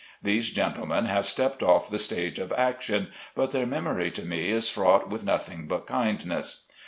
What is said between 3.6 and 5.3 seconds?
memory to me is frought with